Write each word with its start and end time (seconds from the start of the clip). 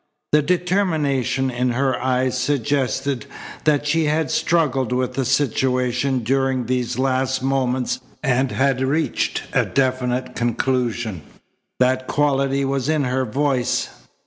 The 0.31 0.41
determination 0.41 1.51
in 1.51 1.73
her 1.73 1.95
eyes 2.01 2.35
suggested 2.35 3.27
that 3.65 3.85
she 3.85 4.05
had 4.05 4.31
struggled 4.31 4.91
with 4.91 5.13
the 5.13 5.25
situation 5.25 6.23
during 6.23 6.65
these 6.65 6.97
last 6.97 7.43
moments 7.43 7.99
and 8.23 8.51
had 8.51 8.81
reached 8.81 9.43
a 9.53 9.63
definite 9.63 10.33
conclusions 10.35 11.21
That 11.79 12.07
quality 12.07 12.65
was 12.65 12.89
in 12.89 13.03
her 13.03 13.25
voice. 13.25 13.89